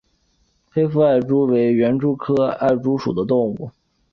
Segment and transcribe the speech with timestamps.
[0.67, 3.69] 黑腹艾蛛为园蛛科艾蛛属的动物。